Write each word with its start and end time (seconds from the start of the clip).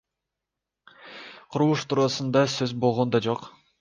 Курулуш 1.55 1.83
туурасында 1.91 2.43
сөз 2.59 2.75
болгон 2.87 3.13
да 3.19 3.23
жок. 3.29 3.47